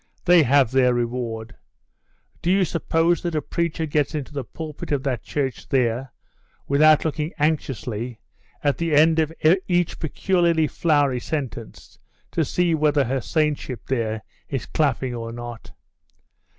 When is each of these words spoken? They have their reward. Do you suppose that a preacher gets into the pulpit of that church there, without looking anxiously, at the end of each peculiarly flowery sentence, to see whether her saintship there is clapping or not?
They 0.25 0.41
have 0.41 0.71
their 0.71 0.95
reward. 0.95 1.55
Do 2.41 2.49
you 2.49 2.65
suppose 2.65 3.21
that 3.21 3.35
a 3.35 3.39
preacher 3.43 3.85
gets 3.85 4.15
into 4.15 4.33
the 4.33 4.43
pulpit 4.43 4.91
of 4.91 5.03
that 5.03 5.21
church 5.21 5.69
there, 5.69 6.11
without 6.67 7.05
looking 7.05 7.33
anxiously, 7.37 8.19
at 8.63 8.79
the 8.79 8.95
end 8.95 9.19
of 9.19 9.31
each 9.67 9.99
peculiarly 9.99 10.65
flowery 10.65 11.19
sentence, 11.19 11.99
to 12.31 12.43
see 12.43 12.73
whether 12.73 13.03
her 13.03 13.21
saintship 13.21 13.85
there 13.85 14.23
is 14.49 14.65
clapping 14.65 15.13
or 15.13 15.31
not? 15.31 15.71